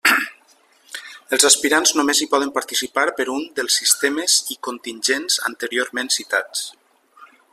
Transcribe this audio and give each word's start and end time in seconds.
Els 1.35 1.43
aspirants 1.49 1.91
només 1.97 2.21
hi 2.25 2.29
poden 2.31 2.53
participar 2.55 3.03
per 3.19 3.27
un 3.35 3.45
dels 3.59 3.77
sistemes 3.83 4.39
i 4.55 4.59
contingents 4.69 5.39
anteriorment 5.53 6.13
citats. 6.19 6.67